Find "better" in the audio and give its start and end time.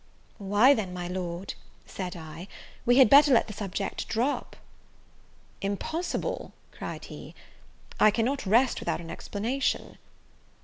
3.07-3.31